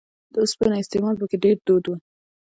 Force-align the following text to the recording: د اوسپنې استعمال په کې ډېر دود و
د 0.33 0.35
اوسپنې 0.43 0.77
استعمال 0.81 1.15
په 1.17 1.25
کې 1.29 1.37
ډېر 1.43 1.55
دود 1.67 1.83
و 1.87 1.91